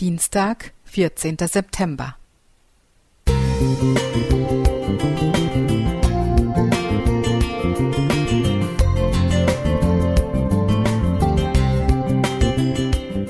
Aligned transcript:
Dienstag, 0.00 0.74
14. 0.84 1.38
September. 1.40 2.14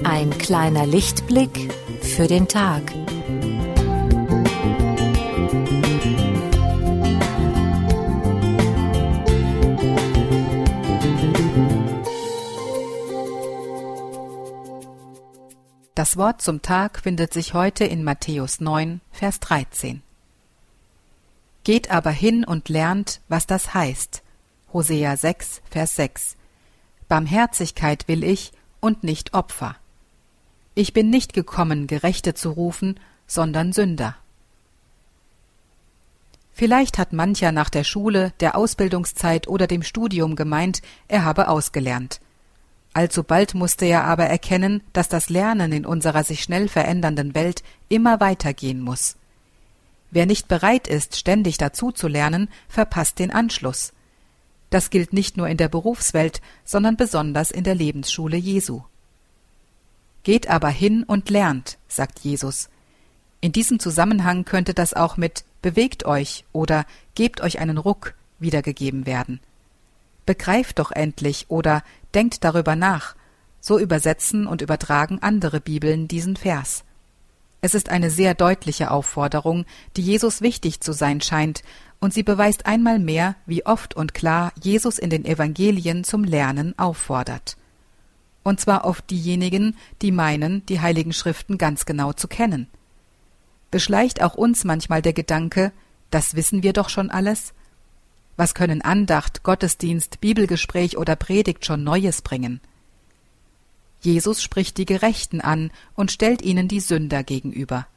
Ein 0.04 0.36
kleiner 0.38 0.84
Lichtblick 0.84 1.72
für 2.02 2.26
den 2.26 2.46
Tag. 2.48 2.97
Das 15.98 16.16
Wort 16.16 16.40
zum 16.40 16.62
Tag 16.62 17.00
findet 17.00 17.32
sich 17.32 17.54
heute 17.54 17.84
in 17.84 18.04
Matthäus 18.04 18.60
9, 18.60 19.00
Vers 19.10 19.40
13. 19.40 20.00
Geht 21.64 21.90
aber 21.90 22.12
hin 22.12 22.44
und 22.44 22.68
lernt, 22.68 23.20
was 23.26 23.48
das 23.48 23.74
heißt. 23.74 24.22
Hosea 24.72 25.16
6, 25.16 25.60
Vers 25.68 25.96
6. 25.96 26.36
Barmherzigkeit 27.08 28.06
will 28.06 28.22
ich 28.22 28.52
und 28.78 29.02
nicht 29.02 29.34
Opfer. 29.34 29.74
Ich 30.76 30.92
bin 30.92 31.10
nicht 31.10 31.32
gekommen, 31.32 31.88
Gerechte 31.88 32.32
zu 32.32 32.50
rufen, 32.50 33.00
sondern 33.26 33.72
Sünder. 33.72 34.14
Vielleicht 36.52 36.96
hat 36.98 37.12
mancher 37.12 37.50
nach 37.50 37.70
der 37.70 37.82
Schule, 37.82 38.32
der 38.38 38.56
Ausbildungszeit 38.56 39.48
oder 39.48 39.66
dem 39.66 39.82
Studium 39.82 40.36
gemeint, 40.36 40.80
er 41.08 41.24
habe 41.24 41.48
ausgelernt. 41.48 42.20
Alsobald 42.98 43.54
musste 43.54 43.84
er 43.84 44.06
aber 44.06 44.24
erkennen, 44.24 44.82
dass 44.92 45.08
das 45.08 45.30
Lernen 45.30 45.70
in 45.70 45.86
unserer 45.86 46.24
sich 46.24 46.42
schnell 46.42 46.66
verändernden 46.66 47.32
Welt 47.36 47.62
immer 47.88 48.18
weitergehen 48.18 48.80
muss. 48.80 49.14
Wer 50.10 50.26
nicht 50.26 50.48
bereit 50.48 50.88
ist, 50.88 51.14
ständig 51.14 51.58
dazu 51.58 51.92
zu 51.92 52.08
lernen, 52.08 52.48
verpasst 52.68 53.20
den 53.20 53.30
Anschluss. 53.30 53.92
Das 54.70 54.90
gilt 54.90 55.12
nicht 55.12 55.36
nur 55.36 55.46
in 55.46 55.58
der 55.58 55.68
Berufswelt, 55.68 56.40
sondern 56.64 56.96
besonders 56.96 57.52
in 57.52 57.62
der 57.62 57.76
Lebensschule 57.76 58.36
Jesu. 58.36 58.82
Geht 60.24 60.50
aber 60.50 60.68
hin 60.68 61.04
und 61.04 61.30
lernt, 61.30 61.78
sagt 61.86 62.18
Jesus. 62.18 62.68
In 63.40 63.52
diesem 63.52 63.78
Zusammenhang 63.78 64.44
könnte 64.44 64.74
das 64.74 64.92
auch 64.92 65.16
mit 65.16 65.44
bewegt 65.62 66.04
euch 66.04 66.44
oder 66.52 66.84
gebt 67.14 67.42
euch 67.42 67.60
einen 67.60 67.78
Ruck 67.78 68.14
wiedergegeben 68.40 69.06
werden. 69.06 69.38
Begreift 70.28 70.78
doch 70.78 70.90
endlich 70.90 71.46
oder 71.48 71.82
denkt 72.12 72.44
darüber 72.44 72.76
nach. 72.76 73.16
So 73.62 73.78
übersetzen 73.78 74.46
und 74.46 74.60
übertragen 74.60 75.20
andere 75.22 75.58
Bibeln 75.58 76.06
diesen 76.06 76.36
Vers. 76.36 76.84
Es 77.62 77.72
ist 77.74 77.88
eine 77.88 78.10
sehr 78.10 78.34
deutliche 78.34 78.90
Aufforderung, 78.90 79.64
die 79.96 80.02
Jesus 80.02 80.42
wichtig 80.42 80.82
zu 80.82 80.92
sein 80.92 81.22
scheint, 81.22 81.62
und 81.98 82.12
sie 82.12 82.24
beweist 82.24 82.66
einmal 82.66 82.98
mehr, 82.98 83.36
wie 83.46 83.64
oft 83.64 83.96
und 83.96 84.12
klar 84.12 84.52
Jesus 84.62 84.98
in 84.98 85.08
den 85.08 85.24
Evangelien 85.24 86.04
zum 86.04 86.24
Lernen 86.24 86.78
auffordert. 86.78 87.56
Und 88.42 88.60
zwar 88.60 88.84
oft 88.84 89.08
diejenigen, 89.08 89.78
die 90.02 90.12
meinen, 90.12 90.66
die 90.66 90.80
heiligen 90.80 91.14
Schriften 91.14 91.56
ganz 91.56 91.86
genau 91.86 92.12
zu 92.12 92.28
kennen. 92.28 92.66
Beschleicht 93.70 94.20
auch 94.22 94.34
uns 94.34 94.64
manchmal 94.64 95.00
der 95.00 95.14
Gedanke, 95.14 95.72
das 96.10 96.34
wissen 96.34 96.62
wir 96.62 96.74
doch 96.74 96.90
schon 96.90 97.08
alles? 97.08 97.54
Was 98.38 98.54
können 98.54 98.82
Andacht, 98.82 99.42
Gottesdienst, 99.42 100.20
Bibelgespräch 100.20 100.96
oder 100.96 101.16
Predigt 101.16 101.66
schon 101.66 101.82
Neues 101.82 102.22
bringen? 102.22 102.60
Jesus 104.00 104.40
spricht 104.40 104.78
die 104.78 104.84
Gerechten 104.84 105.40
an 105.40 105.72
und 105.96 106.12
stellt 106.12 106.42
ihnen 106.42 106.68
die 106.68 106.78
Sünder 106.78 107.24
gegenüber. 107.24 107.88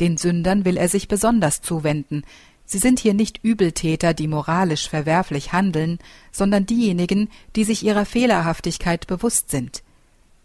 Den 0.00 0.16
Sündern 0.16 0.64
will 0.64 0.78
er 0.78 0.88
sich 0.88 1.08
besonders 1.08 1.60
zuwenden. 1.60 2.24
Sie 2.64 2.78
sind 2.78 3.00
hier 3.00 3.12
nicht 3.12 3.44
Übeltäter, 3.44 4.14
die 4.14 4.28
moralisch 4.28 4.88
verwerflich 4.88 5.52
handeln, 5.52 5.98
sondern 6.32 6.64
diejenigen, 6.64 7.28
die 7.54 7.64
sich 7.64 7.84
ihrer 7.84 8.06
Fehlerhaftigkeit 8.06 9.06
bewusst 9.06 9.50
sind. 9.50 9.82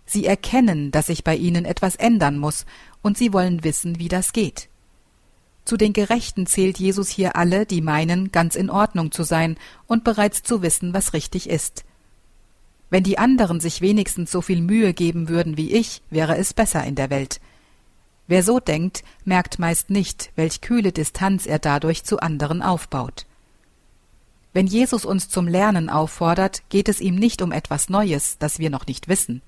Sie 0.05 0.25
erkennen, 0.25 0.91
dass 0.91 1.05
sich 1.05 1.23
bei 1.23 1.37
ihnen 1.37 1.63
etwas 1.63 1.95
ändern 1.95 2.37
muss, 2.37 2.65
und 3.01 3.17
sie 3.17 3.31
wollen 3.31 3.63
wissen, 3.63 3.97
wie 3.97 4.09
das 4.09 4.33
geht. 4.33 4.67
Zu 5.65 5.77
den 5.77 5.93
Gerechten 5.93 6.47
zählt 6.47 6.79
Jesus 6.79 7.09
hier 7.09 7.35
alle, 7.35 7.65
die 7.65 7.81
meinen, 7.81 8.31
ganz 8.31 8.55
in 8.55 8.69
Ordnung 8.69 9.11
zu 9.11 9.23
sein 9.23 9.57
und 9.87 10.03
bereits 10.03 10.43
zu 10.43 10.61
wissen, 10.61 10.93
was 10.93 11.13
richtig 11.13 11.49
ist. 11.49 11.85
Wenn 12.89 13.03
die 13.03 13.17
anderen 13.17 13.59
sich 13.59 13.81
wenigstens 13.81 14.31
so 14.31 14.41
viel 14.41 14.61
Mühe 14.61 14.93
geben 14.93 15.29
würden 15.29 15.57
wie 15.57 15.71
ich, 15.71 16.01
wäre 16.09 16.37
es 16.37 16.53
besser 16.53 16.83
in 16.83 16.95
der 16.95 17.09
Welt. 17.09 17.39
Wer 18.27 18.43
so 18.43 18.59
denkt, 18.59 19.03
merkt 19.23 19.59
meist 19.59 19.89
nicht, 19.89 20.31
welch 20.35 20.61
kühle 20.61 20.91
Distanz 20.91 21.45
er 21.45 21.59
dadurch 21.59 22.03
zu 22.03 22.19
anderen 22.19 22.61
aufbaut. 22.61 23.25
Wenn 24.53 24.67
Jesus 24.67 25.05
uns 25.05 25.29
zum 25.29 25.47
Lernen 25.47 25.89
auffordert, 25.89 26.63
geht 26.69 26.89
es 26.89 26.99
ihm 26.99 27.15
nicht 27.15 27.41
um 27.41 27.51
etwas 27.51 27.89
Neues, 27.89 28.37
das 28.37 28.59
wir 28.59 28.69
noch 28.69 28.87
nicht 28.87 29.07
wissen. 29.07 29.41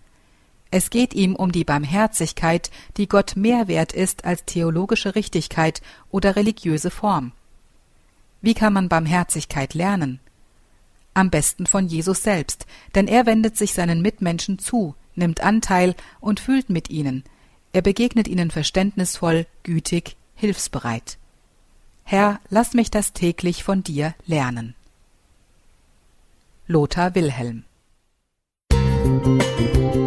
Es 0.76 0.90
geht 0.90 1.14
ihm 1.14 1.36
um 1.36 1.52
die 1.52 1.66
Barmherzigkeit, 1.66 2.72
die 2.98 3.08
Gott 3.08 3.36
mehr 3.36 3.68
wert 3.68 3.94
ist 3.94 4.26
als 4.26 4.44
theologische 4.46 5.14
Richtigkeit 5.14 5.84
oder 6.10 6.36
religiöse 6.36 6.90
Form. 6.90 7.32
Wie 8.42 8.56
kann 8.56 8.74
man 8.74 8.90
Barmherzigkeit 8.90 9.76
lernen? 9.76 10.20
Am 11.14 11.30
besten 11.30 11.68
von 11.68 11.86
Jesus 11.86 12.24
selbst, 12.24 12.66
denn 12.96 13.08
er 13.08 13.28
wendet 13.28 13.56
sich 13.56 13.74
seinen 13.74 14.02
Mitmenschen 14.02 14.58
zu, 14.58 14.96
nimmt 15.14 15.42
Anteil 15.42 15.94
und 16.20 16.40
fühlt 16.40 16.72
mit 16.72 16.90
ihnen. 16.90 17.24
Er 17.72 17.84
begegnet 17.84 18.28
ihnen 18.28 18.50
verständnisvoll, 18.50 19.46
gütig, 19.62 20.16
hilfsbereit. 20.34 21.20
Herr, 22.04 22.40
lass 22.50 22.74
mich 22.74 22.90
das 22.90 23.14
täglich 23.14 23.64
von 23.64 23.84
dir 23.84 24.16
lernen. 24.26 24.74
Lothar 26.66 27.14
Wilhelm 27.14 27.64
Musik 28.72 30.03